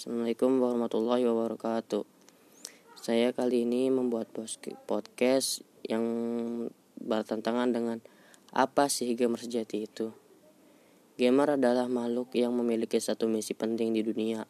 Assalamualaikum 0.00 0.64
warahmatullahi 0.64 1.28
wabarakatuh. 1.28 2.08
Saya 2.96 3.36
kali 3.36 3.68
ini 3.68 3.92
membuat 3.92 4.32
podcast 4.88 5.60
yang 5.84 6.00
bertentangan 6.96 7.68
dengan 7.68 8.00
apa 8.48 8.88
sih 8.88 9.12
gamer 9.12 9.44
sejati 9.44 9.84
itu. 9.84 10.08
Gamer 11.20 11.60
adalah 11.60 11.84
makhluk 11.92 12.32
yang 12.32 12.56
memiliki 12.56 12.96
satu 12.96 13.28
misi 13.28 13.52
penting 13.52 13.92
di 13.92 14.00
dunia, 14.00 14.48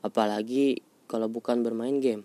apalagi 0.00 0.80
kalau 1.12 1.28
bukan 1.28 1.60
bermain 1.60 2.00
game. 2.00 2.24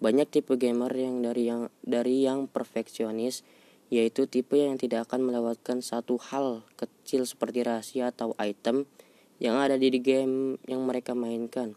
Banyak 0.00 0.32
tipe 0.32 0.56
gamer 0.56 0.88
yang 0.96 1.20
dari 1.20 1.44
yang 1.44 1.68
dari 1.84 2.24
yang 2.24 2.48
perfeksionis, 2.48 3.44
yaitu 3.92 4.24
tipe 4.24 4.56
yang 4.56 4.80
tidak 4.80 5.12
akan 5.12 5.28
melewatkan 5.28 5.84
satu 5.84 6.16
hal 6.16 6.64
kecil 6.80 7.28
seperti 7.28 7.68
rahasia 7.68 8.16
atau 8.16 8.32
item 8.40 8.88
yang 9.44 9.60
ada 9.60 9.76
di 9.76 9.92
game 10.00 10.56
yang 10.64 10.88
mereka 10.88 11.12
mainkan. 11.12 11.76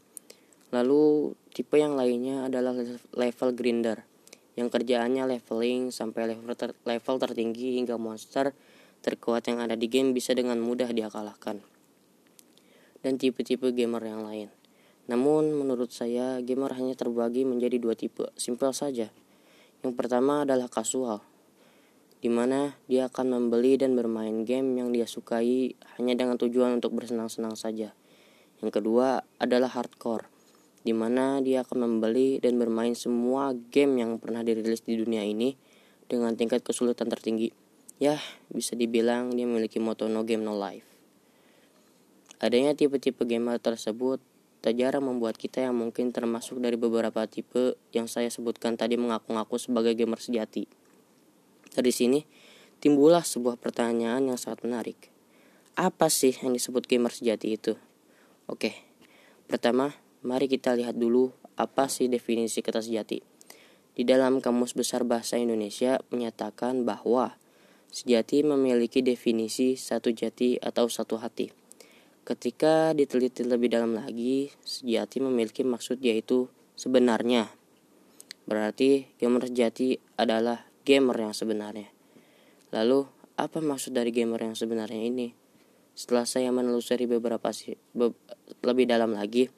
Lalu 0.71 1.35
tipe 1.51 1.75
yang 1.75 1.99
lainnya 1.99 2.47
adalah 2.47 2.71
level 3.15 3.49
grinder 3.51 4.07
yang 4.59 4.67
kerjaannya 4.67 5.27
leveling 5.27 5.95
sampai 5.95 6.35
level 6.35 6.55
ter 6.55 6.75
level 6.83 7.15
tertinggi 7.19 7.79
hingga 7.79 7.95
monster 7.95 8.51
terkuat 9.01 9.47
yang 9.47 9.63
ada 9.63 9.73
di 9.73 9.87
game 9.87 10.11
bisa 10.11 10.35
dengan 10.35 10.59
mudah 10.59 10.91
dia 10.91 11.07
kalahkan. 11.07 11.63
Dan 13.01 13.17
tipe-tipe 13.17 13.73
gamer 13.73 14.03
yang 14.05 14.21
lain. 14.21 14.49
Namun 15.09 15.57
menurut 15.57 15.89
saya 15.89 16.37
gamer 16.39 16.77
hanya 16.77 16.93
terbagi 16.93 17.41
menjadi 17.41 17.81
dua 17.81 17.97
tipe, 17.97 18.29
simpel 18.37 18.71
saja. 18.71 19.09
Yang 19.81 19.93
pertama 19.97 20.45
adalah 20.45 20.69
kasual, 20.69 21.25
di 22.21 22.29
mana 22.29 22.77
dia 22.85 23.09
akan 23.09 23.33
membeli 23.33 23.81
dan 23.81 23.97
bermain 23.97 24.45
game 24.45 24.77
yang 24.77 24.93
dia 24.93 25.09
sukai 25.09 25.73
hanya 25.97 26.13
dengan 26.13 26.37
tujuan 26.37 26.77
untuk 26.77 26.93
bersenang-senang 26.93 27.57
saja. 27.57 27.97
Yang 28.61 28.71
kedua 28.77 29.25
adalah 29.41 29.73
hardcore, 29.73 30.30
di 30.81 30.93
mana 30.97 31.37
dia 31.45 31.61
akan 31.61 31.85
membeli 31.85 32.41
dan 32.41 32.57
bermain 32.57 32.97
semua 32.97 33.53
game 33.69 34.01
yang 34.01 34.17
pernah 34.17 34.41
dirilis 34.41 34.81
di 34.81 34.97
dunia 34.97 35.21
ini 35.21 35.53
dengan 36.09 36.33
tingkat 36.33 36.65
kesulitan 36.65 37.07
tertinggi. 37.07 37.53
Ya, 38.01 38.17
bisa 38.49 38.73
dibilang 38.73 39.29
dia 39.37 39.45
memiliki 39.45 39.77
moto 39.77 40.09
no 40.09 40.25
game 40.25 40.41
no 40.41 40.57
life. 40.57 40.85
Adanya 42.41 42.73
tipe-tipe 42.73 43.21
gamer 43.29 43.61
tersebut 43.61 44.17
tak 44.65 44.77
jarang 44.77 45.05
membuat 45.05 45.37
kita 45.37 45.61
yang 45.61 45.77
mungkin 45.77 46.09
termasuk 46.09 46.57
dari 46.57 46.77
beberapa 46.77 47.25
tipe 47.29 47.77
yang 47.93 48.09
saya 48.09 48.33
sebutkan 48.33 48.73
tadi 48.73 48.97
mengaku-ngaku 48.97 49.61
sebagai 49.61 49.93
gamer 49.93 50.17
sejati. 50.17 50.65
Dari 51.71 51.93
sini 51.93 52.25
timbullah 52.81 53.21
sebuah 53.21 53.61
pertanyaan 53.61 54.33
yang 54.33 54.37
sangat 54.41 54.65
menarik. 54.65 55.13
Apa 55.77 56.09
sih 56.09 56.33
yang 56.41 56.57
disebut 56.57 56.89
gamer 56.89 57.13
sejati 57.13 57.53
itu? 57.53 57.77
Oke, 58.49 58.73
pertama 59.45 59.93
mari 60.21 60.45
kita 60.45 60.77
lihat 60.77 60.97
dulu 60.97 61.33
apa 61.57 61.89
sih 61.89 62.09
definisi 62.09 62.61
kata 62.61 62.81
sejati. 62.81 63.21
Di 63.91 64.07
dalam 64.07 64.39
Kamus 64.39 64.73
Besar 64.77 65.03
Bahasa 65.03 65.35
Indonesia 65.35 65.99
menyatakan 66.09 66.87
bahwa 66.87 67.35
sejati 67.91 68.41
memiliki 68.41 69.03
definisi 69.03 69.75
satu 69.75 70.15
jati 70.15 70.55
atau 70.57 70.87
satu 70.87 71.19
hati. 71.19 71.51
Ketika 72.21 72.93
diteliti 72.95 73.43
lebih 73.43 73.73
dalam 73.73 73.97
lagi, 73.97 74.53
sejati 74.63 75.19
memiliki 75.19 75.65
maksud 75.65 75.99
yaitu 75.99 76.47
sebenarnya. 76.77 77.51
Berarti 78.45 79.11
gamer 79.19 79.49
sejati 79.49 79.99
adalah 80.15 80.65
gamer 80.87 81.17
yang 81.17 81.33
sebenarnya. 81.35 81.89
Lalu, 82.71 83.09
apa 83.35 83.57
maksud 83.59 83.91
dari 83.91 84.13
gamer 84.15 84.39
yang 84.39 84.55
sebenarnya 84.55 85.01
ini? 85.01 85.33
Setelah 85.91 86.23
saya 86.23 86.49
menelusuri 86.55 87.09
beberapa 87.09 87.51
be, 87.91 88.15
lebih 88.63 88.87
dalam 88.87 89.11
lagi, 89.17 89.51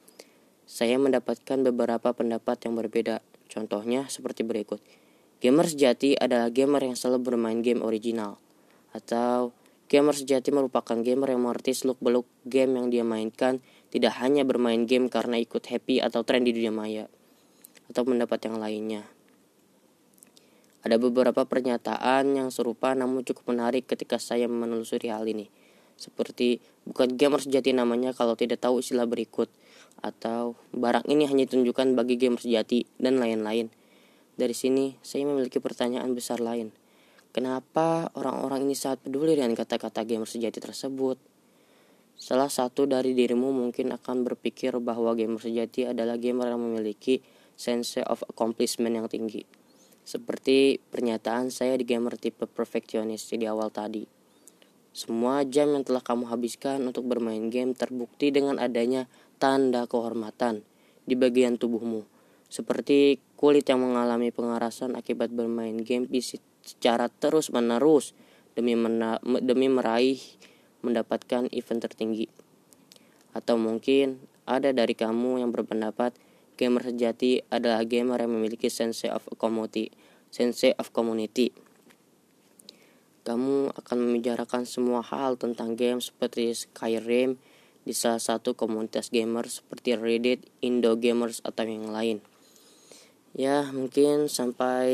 saya 0.64 0.96
mendapatkan 0.96 1.60
beberapa 1.60 2.16
pendapat 2.16 2.64
yang 2.64 2.74
berbeda. 2.80 3.20
Contohnya 3.52 4.08
seperti 4.08 4.42
berikut. 4.42 4.80
Gamer 5.44 5.68
sejati 5.68 6.16
adalah 6.16 6.48
gamer 6.48 6.88
yang 6.88 6.96
selalu 6.96 7.32
bermain 7.32 7.60
game 7.60 7.84
original. 7.84 8.40
Atau 8.96 9.52
gamer 9.92 10.16
sejati 10.16 10.48
merupakan 10.48 10.96
gamer 10.96 11.36
yang 11.36 11.44
mengerti 11.44 11.76
seluk-beluk 11.76 12.24
game 12.48 12.80
yang 12.80 12.88
dia 12.88 13.04
mainkan, 13.04 13.60
tidak 13.92 14.16
hanya 14.24 14.48
bermain 14.48 14.88
game 14.88 15.12
karena 15.12 15.36
ikut 15.36 15.68
happy 15.68 16.00
atau 16.00 16.24
tren 16.24 16.48
di 16.48 16.56
dunia 16.56 16.72
maya. 16.72 17.04
Atau 17.92 18.08
pendapat 18.08 18.40
yang 18.48 18.56
lainnya. 18.56 19.04
Ada 20.84 20.96
beberapa 21.00 21.44
pernyataan 21.44 22.36
yang 22.36 22.48
serupa 22.48 22.92
namun 22.96 23.24
cukup 23.24 23.52
menarik 23.52 23.84
ketika 23.84 24.16
saya 24.16 24.48
menelusuri 24.48 25.12
hal 25.12 25.28
ini. 25.28 25.48
Seperti 25.96 26.60
bukan 26.88 27.16
gamer 27.16 27.40
sejati 27.40 27.72
namanya 27.72 28.16
kalau 28.16 28.36
tidak 28.36 28.60
tahu 28.64 28.80
istilah 28.80 29.08
berikut 29.08 29.48
atau 30.04 30.52
barang 30.76 31.08
ini 31.08 31.24
hanya 31.24 31.48
ditunjukkan 31.48 31.96
bagi 31.96 32.20
gamer 32.20 32.36
sejati 32.36 32.84
dan 33.00 33.16
lain-lain. 33.16 33.72
Dari 34.36 34.52
sini 34.52 35.00
saya 35.00 35.24
memiliki 35.24 35.64
pertanyaan 35.64 36.12
besar 36.12 36.44
lain. 36.44 36.76
Kenapa 37.32 38.12
orang-orang 38.12 38.68
ini 38.68 38.76
sangat 38.76 39.00
peduli 39.08 39.32
dengan 39.32 39.56
kata-kata 39.56 40.04
gamer 40.04 40.28
sejati 40.28 40.60
tersebut? 40.60 41.16
Salah 42.20 42.52
satu 42.52 42.84
dari 42.84 43.16
dirimu 43.16 43.50
mungkin 43.50 43.96
akan 43.96 44.28
berpikir 44.28 44.76
bahwa 44.84 45.16
gamer 45.16 45.40
sejati 45.40 45.88
adalah 45.88 46.20
gamer 46.20 46.52
yang 46.52 46.60
memiliki 46.60 47.24
sense 47.56 47.96
of 48.04 48.20
accomplishment 48.28 48.92
yang 48.92 49.08
tinggi 49.08 49.64
seperti 50.04 50.84
pernyataan 50.92 51.48
saya 51.48 51.80
di 51.80 51.88
gamer 51.88 52.20
tipe 52.20 52.44
perfeksionis 52.44 53.24
di 53.32 53.48
awal 53.48 53.72
tadi. 53.72 54.04
Semua 54.94 55.42
jam 55.42 55.74
yang 55.74 55.82
telah 55.82 56.04
kamu 56.04 56.30
habiskan 56.30 56.84
untuk 56.86 57.08
bermain 57.08 57.50
game 57.50 57.74
terbukti 57.74 58.30
dengan 58.30 58.62
adanya 58.62 59.10
tanda 59.44 59.84
kehormatan 59.84 60.64
di 61.04 61.12
bagian 61.20 61.60
tubuhmu, 61.60 62.08
seperti 62.48 63.20
kulit 63.36 63.68
yang 63.68 63.84
mengalami 63.84 64.32
pengarasan 64.32 64.96
akibat 64.96 65.28
bermain 65.28 65.76
game 65.84 66.08
PC 66.08 66.40
secara 66.64 67.12
terus-menerus 67.12 68.16
demi 68.56 68.72
demi 69.44 69.68
meraih 69.68 70.16
mendapatkan 70.80 71.52
event 71.52 71.80
tertinggi. 71.84 72.32
Atau 73.36 73.60
mungkin 73.60 74.24
ada 74.48 74.72
dari 74.72 74.96
kamu 74.96 75.44
yang 75.44 75.52
berpendapat 75.52 76.16
Gamer 76.54 76.86
sejati 76.86 77.42
adalah 77.50 77.82
gamer 77.82 78.22
yang 78.22 78.38
memiliki 78.38 78.70
sense 78.70 79.10
of 79.10 79.26
community. 79.34 79.90
Sense 80.30 80.70
of 80.78 80.94
community. 80.94 81.50
Kamu 83.26 83.74
akan 83.74 83.96
membicarakan 83.98 84.62
semua 84.62 85.02
hal 85.02 85.34
tentang 85.34 85.74
game 85.74 85.98
seperti 85.98 86.54
Skyrim 86.54 87.42
di 87.84 87.92
salah 87.92 88.20
satu 88.20 88.56
komunitas 88.56 89.12
gamer 89.12 89.48
seperti 89.48 89.94
Reddit, 89.94 90.48
Indo 90.64 90.96
Gamers 90.96 91.44
atau 91.44 91.68
yang 91.68 91.92
lain. 91.92 92.24
Ya, 93.36 93.68
mungkin 93.70 94.32
sampai 94.32 94.88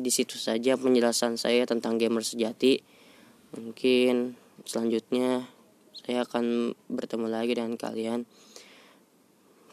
di 0.00 0.10
situ 0.10 0.40
saja 0.40 0.74
penjelasan 0.80 1.36
saya 1.36 1.68
tentang 1.68 2.00
gamer 2.00 2.24
sejati. 2.24 2.80
Mungkin 3.52 4.34
selanjutnya 4.64 5.48
saya 5.92 6.24
akan 6.24 6.74
bertemu 6.88 7.26
lagi 7.28 7.52
dengan 7.54 7.76
kalian 7.76 8.24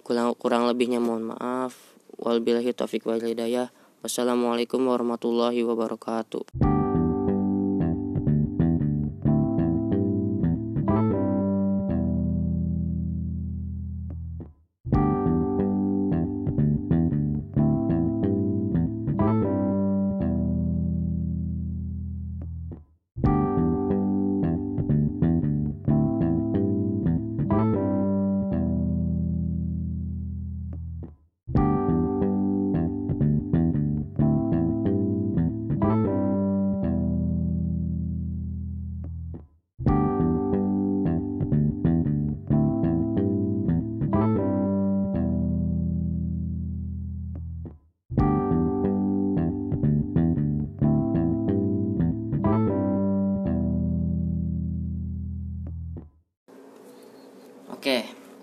kurang, 0.07 0.35
kurang 0.39 0.63
lebihnya 0.67 1.03
mohon 1.03 1.35
maaf 1.35 1.75
wabillahi 2.15 2.71
taufik 2.71 3.03
wal 3.03 3.19
hidayah 3.19 3.69
wassalamualaikum 3.99 4.79
warahmatullahi 4.87 5.61
wabarakatuh 5.67 6.76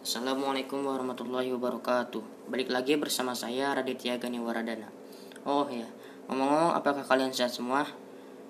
Assalamualaikum 0.04 0.84
warahmatullahi 0.84 1.48
wabarakatuh 1.56 2.52
Balik 2.52 2.68
lagi 2.68 2.92
bersama 3.00 3.32
saya 3.32 3.72
Raditya 3.72 4.20
Ganiwaradana 4.20 4.92
Oh 5.48 5.64
ya, 5.72 5.88
ngomong-ngomong 6.28 6.76
apakah 6.76 7.08
kalian 7.08 7.32
sehat 7.32 7.56
semua? 7.56 7.88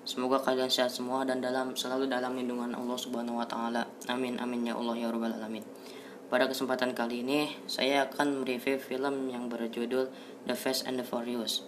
Semoga 0.03 0.43
kalian 0.43 0.67
sehat 0.67 0.91
semua 0.91 1.23
dan 1.23 1.39
dalam 1.39 1.71
selalu 1.71 2.11
dalam 2.11 2.35
lindungan 2.35 2.75
Allah 2.75 2.99
Subhanahu 2.99 3.39
wa 3.39 3.47
taala. 3.47 3.87
Amin 4.11 4.35
amin 4.35 4.67
ya 4.67 4.75
Allah 4.75 4.99
ya 4.99 5.07
rabbal 5.07 5.31
alamin. 5.31 5.63
Pada 6.27 6.51
kesempatan 6.51 6.91
kali 6.91 7.23
ini, 7.23 7.47
saya 7.71 8.03
akan 8.11 8.43
mereview 8.43 8.75
film 8.75 9.31
yang 9.31 9.47
berjudul 9.47 10.11
The 10.43 10.59
Fast 10.59 10.83
and 10.83 10.99
the 10.99 11.07
Furious. 11.07 11.63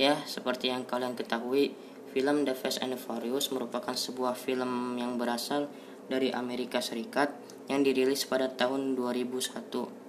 Ya, 0.00 0.24
seperti 0.24 0.72
yang 0.72 0.88
kalian 0.88 1.20
ketahui, 1.20 1.76
film 2.16 2.48
The 2.48 2.56
Fast 2.56 2.80
and 2.80 2.96
the 2.96 3.00
Furious 3.00 3.52
merupakan 3.52 3.92
sebuah 3.92 4.40
film 4.40 4.96
yang 4.96 5.20
berasal 5.20 5.68
dari 6.08 6.32
Amerika 6.32 6.80
Serikat 6.80 7.30
yang 7.68 7.84
dirilis 7.84 8.24
pada 8.24 8.48
tahun 8.48 8.96
2001. 8.96 10.08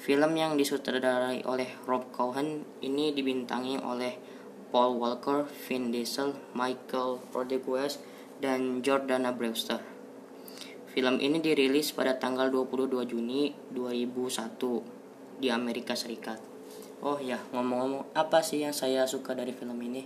Film 0.00 0.32
yang 0.34 0.58
disutradarai 0.58 1.46
oleh 1.46 1.70
Rob 1.86 2.10
Cohen 2.10 2.66
ini 2.82 3.14
dibintangi 3.14 3.78
oleh 3.78 4.18
Paul 4.70 4.98
Walker, 4.98 5.46
Vin 5.66 5.90
Diesel, 5.94 6.34
Michael 6.54 7.22
Rodriguez, 7.34 8.02
dan 8.42 8.82
Jordana 8.82 9.30
Brewster. 9.30 9.82
Film 10.90 11.22
ini 11.22 11.38
dirilis 11.38 11.94
pada 11.94 12.18
tanggal 12.18 12.50
22 12.50 13.06
Juni 13.06 13.54
2001 13.70 15.38
di 15.38 15.46
Amerika 15.46 15.94
Serikat. 15.94 16.42
Oh 17.00 17.16
ya, 17.22 17.38
ngomong-ngomong, 17.54 18.10
apa 18.12 18.42
sih 18.42 18.66
yang 18.66 18.74
saya 18.74 19.06
suka 19.06 19.32
dari 19.38 19.54
film 19.54 19.78
ini? 19.78 20.02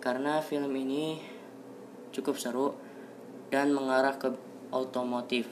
Karena 0.00 0.40
film 0.40 0.72
ini 0.72 1.20
cukup 2.14 2.40
seru 2.40 2.87
dan 3.48 3.72
mengarah 3.72 4.16
ke 4.16 4.32
otomotif. 4.72 5.48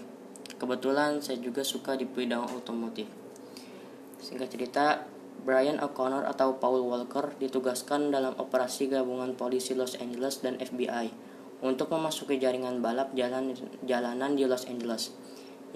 Kebetulan 0.57 1.21
saya 1.21 1.41
juga 1.41 1.61
suka 1.65 1.97
di 1.97 2.09
bidang 2.09 2.49
otomotif. 2.57 3.09
Singkat 4.21 4.49
cerita, 4.49 4.85
Brian 5.47 5.79
O'Connor 5.79 6.25
atau 6.27 6.57
Paul 6.57 6.83
Walker 6.89 7.37
ditugaskan 7.39 8.11
dalam 8.11 8.35
operasi 8.41 8.89
gabungan 8.89 9.37
polisi 9.37 9.77
Los 9.77 9.95
Angeles 10.01 10.41
dan 10.41 10.59
FBI 10.59 11.13
untuk 11.63 11.93
memasuki 11.93 12.37
jaringan 12.37 12.83
balap 12.83 13.15
jalan 13.15 13.55
jalanan 13.85 14.35
di 14.35 14.45
Los 14.49 14.67
Angeles 14.67 15.13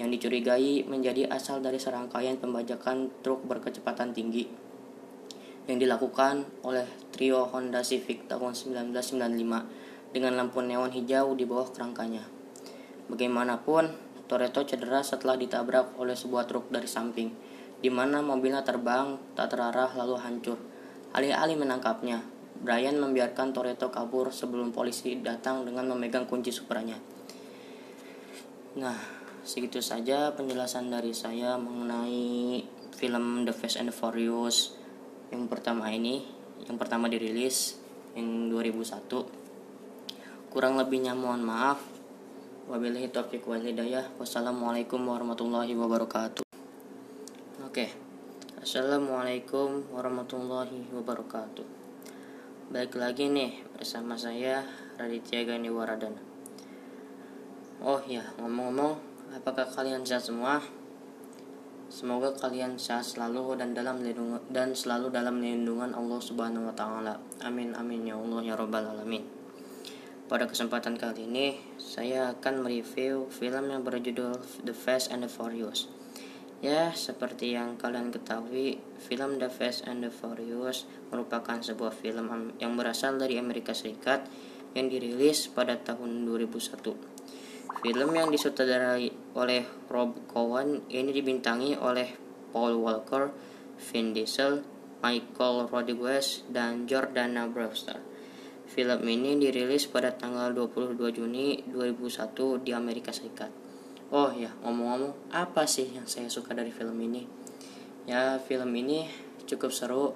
yang 0.00 0.08
dicurigai 0.08 0.88
menjadi 0.88 1.28
asal 1.28 1.60
dari 1.60 1.76
serangkaian 1.76 2.40
pembajakan 2.40 3.12
truk 3.20 3.44
berkecepatan 3.44 4.16
tinggi 4.16 4.48
yang 5.68 5.78
dilakukan 5.78 6.48
oleh 6.64 6.88
trio 7.12 7.46
Honda 7.46 7.84
Civic 7.84 8.26
tahun 8.26 8.56
1995 8.56 9.89
dengan 10.10 10.34
lampu 10.38 10.62
neon 10.62 10.90
hijau 10.90 11.34
di 11.38 11.46
bawah 11.46 11.70
kerangkanya. 11.70 12.26
Bagaimanapun, 13.10 13.90
Toretto 14.30 14.62
cedera 14.62 15.02
setelah 15.02 15.34
ditabrak 15.34 15.98
oleh 15.98 16.14
sebuah 16.14 16.46
truk 16.46 16.70
dari 16.70 16.86
samping, 16.86 17.34
di 17.82 17.90
mana 17.90 18.22
mobilnya 18.22 18.62
terbang 18.62 19.18
tak 19.34 19.54
terarah 19.54 19.90
lalu 19.98 20.14
hancur. 20.22 20.58
Alih-alih 21.10 21.58
menangkapnya, 21.58 22.22
Brian 22.62 23.00
membiarkan 23.02 23.50
Toretto 23.50 23.90
kabur 23.90 24.30
sebelum 24.30 24.70
polisi 24.70 25.18
datang 25.18 25.66
dengan 25.66 25.90
memegang 25.90 26.30
kunci 26.30 26.54
Supranya. 26.54 26.94
Nah, 28.78 28.94
segitu 29.42 29.82
saja 29.82 30.30
penjelasan 30.38 30.94
dari 30.94 31.10
saya 31.10 31.58
mengenai 31.58 32.62
film 32.94 33.42
The 33.42 33.54
Fast 33.56 33.82
and 33.82 33.90
the 33.90 33.96
Furious 33.96 34.78
yang 35.34 35.50
pertama 35.50 35.90
ini, 35.90 36.22
yang 36.66 36.78
pertama 36.78 37.10
dirilis 37.10 37.78
yang 38.14 38.50
2001. 38.50 39.39
Kurang 40.50 40.74
lebihnya 40.74 41.14
mohon 41.14 41.46
maaf. 41.46 41.78
Wabillahi 42.66 43.06
taufiq 43.14 43.46
wal 43.46 43.62
hidayah. 43.62 44.02
Wassalamualaikum 44.18 44.98
warahmatullahi 44.98 45.78
wabarakatuh. 45.78 46.42
Oke. 47.62 47.86
Assalamualaikum 48.58 49.86
warahmatullahi 49.94 50.90
wabarakatuh. 50.90 51.62
Baik 52.74 52.98
lagi 52.98 53.30
nih 53.30 53.62
bersama 53.78 54.18
saya 54.18 54.66
Raditya 54.98 55.46
Gani 55.46 55.70
Waradana. 55.70 56.18
Oh 57.78 58.02
ya, 58.10 58.26
ngomong-ngomong, 58.42 58.98
apakah 59.30 59.70
kalian 59.70 60.02
sehat 60.02 60.26
semua? 60.26 60.58
Semoga 61.86 62.34
kalian 62.34 62.74
sehat 62.74 63.06
selalu 63.06 63.54
dan 63.54 63.70
dalam 63.70 64.02
lindungan 64.02 64.42
dan 64.50 64.74
selalu 64.74 65.14
dalam 65.14 65.38
lindungan 65.38 65.94
Allah 65.94 66.18
Subhanahu 66.18 66.70
wa 66.70 66.74
taala. 66.74 67.22
Amin 67.38 67.70
amin 67.78 68.02
ya 68.02 68.18
Allah 68.18 68.42
ya 68.42 68.58
rabbal 68.58 68.98
alamin. 68.98 69.39
Pada 70.30 70.46
kesempatan 70.46 70.94
kali 70.94 71.26
ini, 71.26 71.58
saya 71.74 72.30
akan 72.30 72.62
mereview 72.62 73.26
film 73.34 73.66
yang 73.66 73.82
berjudul 73.82 74.38
The 74.62 74.70
Fast 74.70 75.10
and 75.10 75.26
the 75.26 75.30
Furious. 75.32 75.90
Ya, 76.62 76.94
seperti 76.94 77.58
yang 77.58 77.74
kalian 77.74 78.14
ketahui, 78.14 78.78
film 79.02 79.42
The 79.42 79.50
Fast 79.50 79.90
and 79.90 80.06
the 80.06 80.12
Furious 80.14 80.86
merupakan 81.10 81.58
sebuah 81.58 81.90
film 81.90 82.54
yang 82.62 82.78
berasal 82.78 83.18
dari 83.18 83.42
Amerika 83.42 83.74
Serikat 83.74 84.22
yang 84.78 84.86
dirilis 84.86 85.50
pada 85.50 85.74
tahun 85.82 86.22
2001. 86.22 86.78
Film 87.82 88.10
yang 88.14 88.30
disutradarai 88.30 89.34
oleh 89.34 89.66
Rob 89.90 90.14
Cohen 90.30 90.86
ini 90.94 91.10
dibintangi 91.10 91.74
oleh 91.74 92.06
Paul 92.54 92.78
Walker, 92.78 93.34
Vin 93.90 94.14
Diesel, 94.14 94.62
Michael 95.02 95.66
Rodriguez, 95.66 96.46
dan 96.46 96.86
Jordana 96.86 97.50
Brewster. 97.50 98.09
Film 98.70 99.02
ini 99.02 99.34
dirilis 99.34 99.90
pada 99.90 100.14
tanggal 100.14 100.54
22 100.54 100.94
Juni 101.10 101.58
2001 101.74 102.62
di 102.62 102.70
Amerika 102.70 103.10
Serikat. 103.10 103.50
Oh 104.14 104.30
ya, 104.30 104.54
ngomong-ngomong, 104.62 105.34
apa 105.34 105.66
sih 105.66 105.90
yang 105.90 106.06
saya 106.06 106.30
suka 106.30 106.54
dari 106.54 106.70
film 106.70 106.94
ini? 107.02 107.26
Ya, 108.06 108.38
film 108.38 108.70
ini 108.78 109.10
cukup 109.42 109.74
seru 109.74 110.14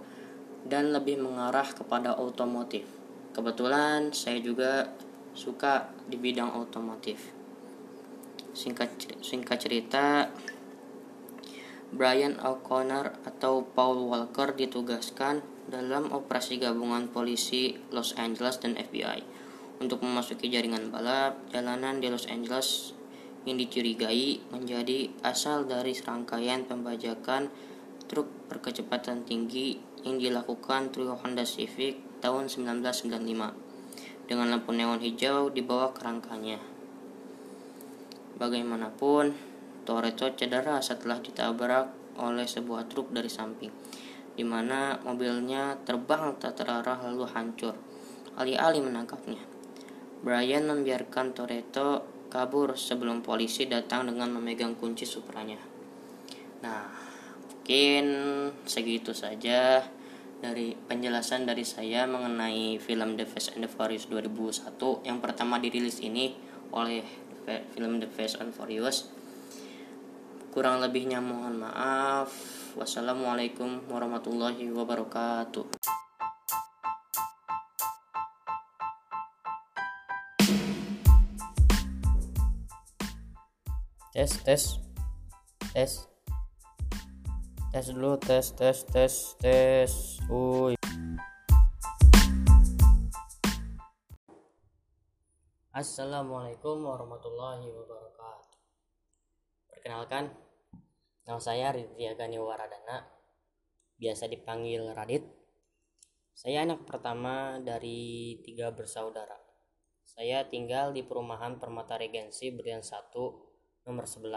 dan 0.71 0.95
lebih 0.95 1.19
mengarah 1.19 1.67
kepada 1.67 2.15
otomotif. 2.15 2.87
Kebetulan 3.35 4.15
saya 4.15 4.39
juga 4.39 4.87
suka 5.35 5.91
di 6.07 6.15
bidang 6.15 6.55
otomotif. 6.55 7.35
Singkat 8.55 9.19
singkat 9.19 9.67
cerita, 9.67 10.31
Brian 11.91 12.39
O'Connor 12.39 13.19
atau 13.27 13.67
Paul 13.67 14.07
Walker 14.07 14.55
ditugaskan 14.55 15.43
dalam 15.75 16.15
operasi 16.15 16.63
gabungan 16.63 17.11
polisi 17.11 17.75
Los 17.91 18.15
Angeles 18.15 18.63
dan 18.63 18.79
FBI 18.79 19.27
untuk 19.83 20.07
memasuki 20.07 20.47
jaringan 20.47 20.95
balap 20.95 21.43
jalanan 21.51 21.99
di 21.99 22.07
Los 22.07 22.31
Angeles 22.31 22.95
yang 23.43 23.59
dicurigai 23.59 24.39
menjadi 24.55 25.11
asal 25.27 25.67
dari 25.67 25.91
serangkaian 25.91 26.71
pembajakan 26.71 27.51
truk 28.07 28.31
berkecepatan 28.47 29.27
tinggi 29.27 29.83
yang 30.07 30.23
dilakukan 30.23 30.95
trio 30.95 31.19
Honda 31.19 31.43
Civic 31.43 32.23
tahun 32.23 32.47
1995 32.47 34.31
dengan 34.31 34.47
lampu 34.49 34.71
neon 34.73 35.03
hijau 35.03 35.51
di 35.53 35.61
bawah 35.61 35.93
kerangkanya. 35.93 36.57
Bagaimanapun, 38.41 39.37
Toretto 39.85 40.33
cedera 40.33 40.81
setelah 40.81 41.21
ditabrak 41.21 41.93
oleh 42.17 42.49
sebuah 42.49 42.89
truk 42.89 43.13
dari 43.13 43.29
samping, 43.29 43.71
di 44.35 44.43
mana 44.43 44.99
mobilnya 45.03 45.79
terbang 45.87 46.35
tak 46.39 46.59
terarah 46.59 46.99
lalu 47.07 47.27
hancur. 47.31 47.75
Alih-alih 48.35 48.83
menangkapnya, 48.83 49.39
Brian 50.27 50.67
membiarkan 50.67 51.35
Toretto 51.39 52.03
kabur 52.27 52.75
sebelum 52.75 53.23
polisi 53.23 53.71
datang 53.71 54.11
dengan 54.11 54.35
memegang 54.35 54.75
kunci 54.75 55.07
Supranya. 55.07 55.63
Nah, 56.67 56.91
mungkin 57.47 58.07
segitu 58.67 59.15
saja 59.15 59.87
dari 60.43 60.77
penjelasan 60.77 61.47
dari 61.47 61.65
saya 61.65 62.05
mengenai 62.05 62.77
film 62.77 63.17
The 63.17 63.25
Fast 63.25 63.57
and 63.57 63.65
the 63.65 63.71
Furious 63.71 64.11
2001 64.11 64.77
yang 65.07 65.23
pertama 65.23 65.57
dirilis 65.57 66.03
ini 66.05 66.37
oleh 66.75 67.01
film 67.73 68.03
The 68.03 68.11
Fast 68.11 68.43
and 68.43 68.53
Furious. 68.53 69.09
Kurang 70.53 70.85
lebihnya 70.85 71.25
mohon 71.25 71.57
maaf. 71.57 72.64
Wassalamualaikum 72.75 73.87
warahmatullahi 73.87 74.67
wabarakatuh. 74.75 75.63
tes 84.11 84.33
tes. 84.43 84.65
Tes. 85.71 85.93
Tes 87.71 87.87
dulu 87.95 88.19
tes 88.19 88.51
tes 88.59 88.79
tes 88.91 89.15
tes. 89.39 90.19
Uy 90.27 90.75
Assalamualaikum 95.71 96.83
warahmatullahi 96.83 97.71
wabarakatuh. 97.71 98.59
Perkenalkan 99.71 100.35
Nama 101.25 101.41
saya 101.41 101.73
Ridya 101.73 102.13
Gani 102.21 102.37
Waradana 102.37 103.01
Biasa 103.97 104.29
dipanggil 104.29 104.85
Radit 104.93 105.25
Saya 106.37 106.69
anak 106.69 106.85
pertama 106.85 107.57
dari 107.65 108.37
tiga 108.45 108.69
bersaudara 108.69 109.41
Saya 110.05 110.45
tinggal 110.45 110.93
di 110.93 111.01
perumahan 111.01 111.57
Permata 111.57 111.97
Regensi 111.97 112.53
Berlian 112.53 112.85
1 112.85 113.17
nomor 113.89 114.05
11 114.05 114.29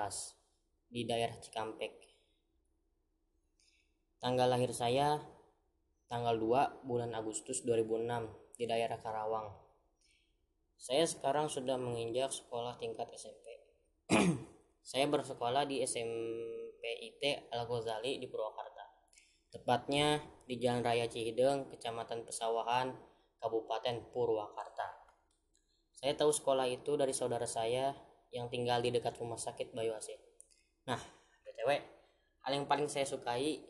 di 0.88 1.04
daerah 1.04 1.36
Cikampek. 1.40 2.08
Tanggal 4.24 4.48
lahir 4.48 4.72
saya 4.72 5.20
tanggal 6.08 6.40
2 6.40 6.88
bulan 6.88 7.12
Agustus 7.16 7.64
2006 7.68 8.56
di 8.56 8.64
daerah 8.64 8.96
Karawang. 9.00 9.52
Saya 10.80 11.04
sekarang 11.04 11.52
sudah 11.52 11.76
menginjak 11.76 12.32
sekolah 12.32 12.80
tingkat 12.80 13.12
SMP. 13.16 13.60
Saya 14.88 15.04
bersekolah 15.12 15.68
di 15.68 15.84
SMP 15.84 16.67
IT 16.84 17.50
Al 17.54 17.66
Ghazali 17.66 18.22
di 18.22 18.28
Purwakarta. 18.30 18.86
Tepatnya 19.50 20.22
di 20.46 20.60
Jalan 20.62 20.84
Raya 20.84 21.08
Cihideng, 21.10 21.72
Kecamatan 21.72 22.28
Pesawahan, 22.28 22.94
Kabupaten 23.42 24.12
Purwakarta. 24.14 25.08
Saya 25.98 26.14
tahu 26.14 26.30
sekolah 26.30 26.70
itu 26.70 26.94
dari 26.94 27.16
saudara 27.16 27.50
saya 27.50 27.96
yang 28.30 28.52
tinggal 28.54 28.84
di 28.84 28.94
dekat 28.94 29.18
rumah 29.18 29.40
sakit 29.40 29.74
Bayu 29.74 29.98
Asih. 29.98 30.20
Nah, 30.86 31.00
BTW, 31.42 31.72
hal 32.46 32.52
yang 32.54 32.70
paling 32.70 32.86
saya 32.86 33.08
sukai 33.08 33.66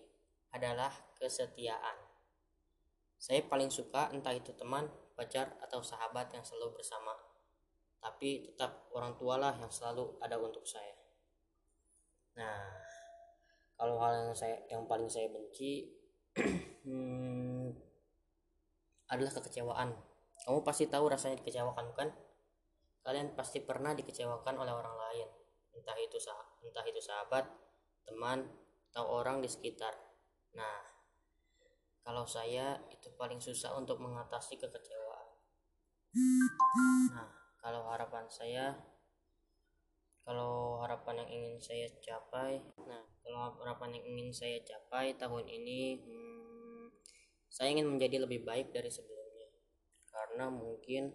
adalah 0.51 0.91
kesetiaan. 1.15 1.97
Saya 3.17 3.41
paling 3.47 3.73
suka 3.73 4.13
entah 4.13 4.33
itu 4.35 4.53
teman, 4.53 4.85
pacar, 5.17 5.57
atau 5.63 5.81
sahabat 5.81 6.29
yang 6.33 6.45
selalu 6.45 6.77
bersama. 6.77 7.15
Tapi 7.97 8.53
tetap 8.53 8.91
orang 8.93 9.17
tua 9.17 9.41
lah 9.41 9.53
yang 9.57 9.73
selalu 9.73 10.21
ada 10.21 10.37
untuk 10.37 10.61
saya. 10.67 10.93
Nah, 12.37 12.85
kalau 13.77 14.01
hal 14.01 14.11
yang 14.25 14.33
saya 14.33 14.57
yang 14.73 14.83
paling 14.89 15.05
saya 15.05 15.29
benci 15.29 15.85
hmm, 16.85 17.69
adalah 19.13 19.31
kekecewaan. 19.37 19.93
Kamu 20.43 20.65
pasti 20.65 20.89
tahu 20.89 21.05
rasanya 21.07 21.37
dikecewakan 21.39 21.93
kan? 21.93 22.09
Kalian 23.05 23.37
pasti 23.37 23.63
pernah 23.63 23.95
dikecewakan 23.95 24.55
oleh 24.57 24.73
orang 24.73 24.97
lain, 24.97 25.27
entah 25.77 25.95
itu 25.95 26.19
sah 26.19 26.35
entah 26.65 26.83
itu 26.83 26.99
sahabat, 26.99 27.47
teman, 28.03 28.43
atau 28.91 29.07
orang 29.07 29.39
di 29.39 29.47
sekitar. 29.47 29.95
Nah, 30.57 30.81
kalau 32.03 32.27
saya 32.27 32.81
itu 32.91 33.13
paling 33.15 33.39
susah 33.39 33.77
untuk 33.77 34.01
mengatasi 34.03 34.59
kekecewaan. 34.59 35.27
Nah, 37.13 37.29
kalau 37.61 37.87
harapan 37.87 38.25
saya 38.27 38.73
kalau 40.27 40.83
harapan 40.83 41.23
yang 41.23 41.31
ingin 41.31 41.55
saya 41.63 41.87
capai 42.03 42.59
nah 42.83 42.99
kalau 43.23 43.55
harapan 43.63 43.95
yang 43.95 44.05
ingin 44.11 44.29
saya 44.35 44.59
capai 44.67 45.15
tahun 45.15 45.47
ini 45.47 46.03
hmm, 46.03 46.27
saya 47.57 47.73
ingin 47.73 47.89
menjadi 47.89 48.21
lebih 48.21 48.45
baik 48.45 48.69
dari 48.69 48.91
sebelumnya. 48.91 49.49
Karena 50.05 50.45
mungkin 50.53 51.09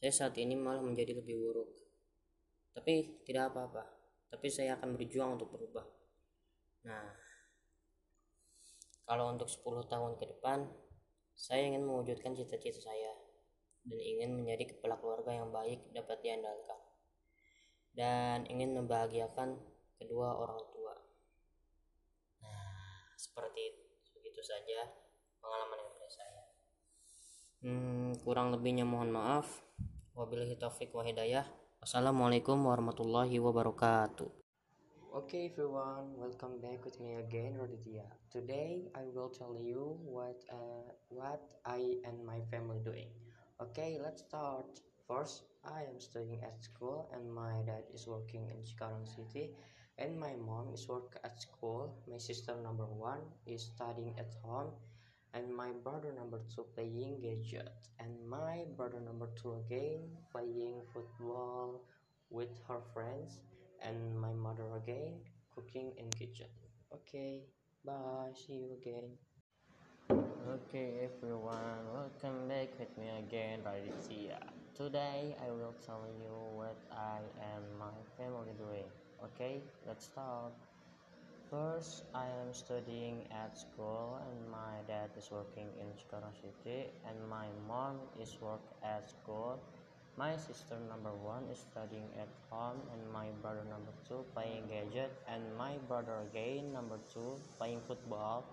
saya 0.00 0.08
saat 0.08 0.34
ini 0.40 0.56
malah 0.56 0.80
menjadi 0.80 1.20
lebih 1.20 1.36
buruk. 1.36 1.70
Tapi 2.72 3.22
tidak 3.28 3.52
apa-apa. 3.52 3.84
Tapi 4.32 4.46
saya 4.48 4.80
akan 4.80 4.96
berjuang 4.96 5.36
untuk 5.36 5.52
berubah. 5.52 5.84
Nah 6.88 7.12
kalau 9.06 9.30
untuk 9.36 9.46
10 9.46 9.86
tahun 9.86 10.18
ke 10.18 10.24
depan, 10.32 10.66
saya 11.36 11.62
ingin 11.62 11.84
mewujudkan 11.84 12.32
cita-cita 12.34 12.90
saya 12.90 13.12
dan 13.86 13.98
ingin 14.00 14.34
menjadi 14.34 14.74
kepala 14.74 14.98
keluarga 14.98 15.30
yang 15.30 15.52
baik 15.54 15.78
dapat 15.94 16.18
diandalkan 16.24 16.80
dan 17.96 18.44
ingin 18.52 18.76
membahagiakan 18.76 19.56
kedua 19.96 20.36
orang 20.36 20.60
tua. 20.68 20.94
Nah, 22.44 22.68
seperti 23.16 23.72
itu. 23.72 23.82
Begitu 24.20 24.44
saja 24.44 24.84
pengalaman 25.40 25.80
yang 25.80 25.90
dari 25.96 26.12
saya. 26.12 26.42
Hmm, 27.64 28.12
kurang 28.20 28.52
lebihnya 28.52 28.84
mohon 28.84 29.08
maaf. 29.08 29.64
Wabillahi 30.12 30.60
taufik 30.60 30.92
wa 30.92 31.02
hidayah. 31.02 31.48
Wassalamualaikum 31.80 32.60
warahmatullahi 32.60 33.40
wabarakatuh. 33.40 34.28
Okay 35.16 35.48
everyone, 35.48 36.12
welcome 36.20 36.60
back 36.60 36.84
with 36.84 37.00
me 37.00 37.16
again, 37.16 37.56
Roditya. 37.56 38.04
Today 38.28 38.92
I 38.92 39.08
will 39.08 39.32
tell 39.32 39.56
you 39.56 39.96
what 40.04 40.36
uh, 40.52 40.92
what 41.08 41.40
I 41.64 42.04
and 42.04 42.20
my 42.20 42.44
family 42.52 42.84
doing. 42.84 43.08
Okay, 43.56 43.96
let's 43.96 44.20
start. 44.28 44.68
First, 45.08 45.48
I 45.66 45.82
am 45.82 45.98
studying 45.98 46.38
at 46.44 46.62
school 46.62 47.10
and 47.12 47.26
my 47.26 47.62
dad 47.66 47.82
is 47.92 48.06
working 48.06 48.46
in 48.54 48.62
Cikarang 48.62 49.02
City. 49.02 49.50
And 49.98 50.18
my 50.20 50.34
mom 50.46 50.70
is 50.72 50.86
work 50.88 51.18
at 51.24 51.40
school. 51.42 51.96
My 52.06 52.18
sister 52.18 52.54
number 52.62 52.86
one 52.86 53.24
is 53.46 53.72
studying 53.74 54.14
at 54.18 54.30
home. 54.44 54.70
And 55.34 55.54
my 55.54 55.70
brother 55.82 56.12
number 56.14 56.40
two 56.54 56.66
playing 56.74 57.20
gadget. 57.20 57.72
And 57.98 58.14
my 58.28 58.64
brother 58.76 59.00
number 59.00 59.28
two 59.34 59.54
again 59.66 60.06
playing 60.30 60.82
football 60.94 61.82
with 62.30 62.54
her 62.68 62.80
friends. 62.94 63.40
And 63.82 64.20
my 64.20 64.32
mother 64.32 64.68
again 64.76 65.18
cooking 65.54 65.92
in 65.98 66.10
kitchen. 66.10 66.48
Okay 66.94 67.42
bye 67.84 68.30
see 68.34 68.62
you 68.62 68.70
again. 68.78 69.10
Okay 70.46 71.10
everyone 71.10 71.82
welcome 71.92 72.46
back 72.48 72.70
with 72.78 72.92
me 72.98 73.10
again 73.18 73.60
Raditya 73.66 74.38
today 74.76 75.34
I 75.40 75.48
will 75.48 75.72
tell 75.86 76.04
you 76.20 76.36
what 76.52 76.76
I 76.92 77.24
and 77.40 77.64
my 77.80 77.96
family 78.20 78.52
doing 78.60 78.84
okay 79.24 79.62
let's 79.88 80.04
start 80.04 80.52
First, 81.48 82.02
I 82.12 82.26
am 82.42 82.50
studying 82.52 83.22
at 83.30 83.56
school 83.56 84.18
and 84.18 84.50
my 84.50 84.82
dad 84.90 85.14
is 85.16 85.30
working 85.30 85.70
in 85.78 85.86
Cikarang 85.94 86.34
City 86.34 86.90
and 87.06 87.16
my 87.30 87.46
mom 87.70 88.02
is 88.20 88.36
work 88.42 88.60
at 88.82 89.08
school 89.08 89.56
my 90.18 90.36
sister 90.36 90.76
number 90.92 91.12
one 91.24 91.44
is 91.52 91.64
studying 91.72 92.08
at 92.20 92.28
home 92.50 92.80
and 92.92 93.00
my 93.12 93.32
brother 93.40 93.64
number 93.68 93.92
two 94.08 94.24
playing 94.34 94.68
gadget 94.68 95.12
and 95.28 95.40
my 95.56 95.76
brother 95.88 96.20
again 96.28 96.72
number 96.72 96.98
two 97.12 97.40
playing 97.56 97.80
football 97.88 98.44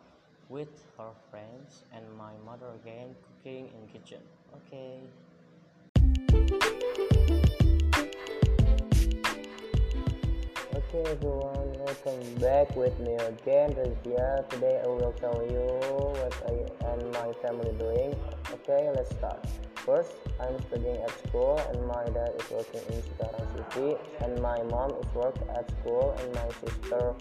with 0.50 0.72
her 0.98 1.12
friends 1.32 1.84
and 1.96 2.03
my 2.15 2.32
mother 2.46 2.68
again 2.84 3.15
cooking 3.25 3.72
in 3.75 3.88
kitchen. 3.92 4.22
Okay. 4.56 5.00
Okay 6.32 6.63
everyone, 11.08 11.74
welcome 11.80 12.36
back 12.36 12.75
with 12.75 12.98
me 13.00 13.15
again 13.15 13.74
Razia. 13.74 14.48
Today 14.50 14.82
I 14.84 14.88
will 14.88 15.13
tell 15.20 15.42
you 15.44 15.65
what 16.20 16.34
I 16.48 16.51
and 16.92 17.12
my 17.12 17.34
family 17.42 17.74
doing. 17.77 18.15
Okay, 18.53 18.89
let's 18.96 19.10
start. 19.15 19.46
First, 19.86 20.13
I'm 20.39 20.60
studying 20.68 21.01
at 21.01 21.12
school 21.27 21.60
and 21.72 21.86
my 21.88 22.06
dad 22.06 22.32
is 22.39 22.50
working 22.50 22.82
in 22.89 23.01
Cikarang 23.01 23.48
City 23.74 23.98
and 24.22 24.42
my 24.42 24.62
mom 24.63 24.92
is 24.92 25.13
work 25.13 25.36
at 25.56 25.70
school 25.80 26.15
and 26.20 26.34
my 26.36 26.48
sister 26.63 27.13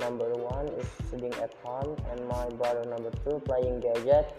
number 0.00 0.30
one 0.34 0.68
is 0.68 0.86
sitting 1.10 1.34
at 1.34 1.54
home 1.62 1.96
and 2.10 2.26
my 2.28 2.48
brother 2.50 2.84
number 2.88 3.10
two 3.24 3.40
playing 3.44 3.80
gadget 3.80 4.34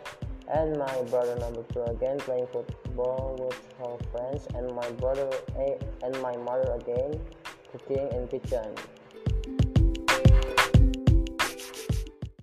and 0.49 0.77
my 0.77 1.01
brother 1.03 1.35
number 1.39 1.63
two 1.73 1.83
again 1.83 2.17
playing 2.19 2.47
football 2.47 3.35
with 3.39 3.59
her 3.79 3.97
friends 4.11 4.47
and 4.55 4.73
my 4.75 4.89
brother 4.91 5.29
eh, 5.57 5.75
and 6.03 6.21
my 6.21 6.35
mother 6.37 6.71
again 6.73 7.19
cooking 7.71 8.07
in 8.11 8.27
kitchen 8.27 8.73